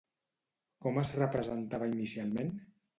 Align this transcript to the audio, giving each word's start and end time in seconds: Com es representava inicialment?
Com 0.87 0.97
es 1.03 1.13
representava 1.21 1.95
inicialment? 1.95 2.55